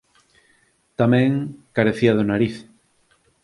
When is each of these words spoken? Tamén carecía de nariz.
Tamén 0.99 1.29
carecía 1.77 2.13
de 2.17 2.23
nariz. 2.31 2.55